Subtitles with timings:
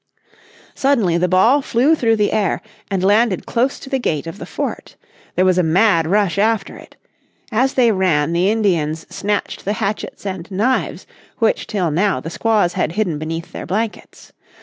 [0.73, 4.47] Suddenly the ball flew through the air and landed close to the gate of the
[4.47, 4.95] fort.
[5.35, 6.95] There was a mad rush after it.
[7.51, 11.05] As they ran the Indians snatched the hatchets and knives
[11.37, 14.33] which till now the squaws had hidden beneath their blankets.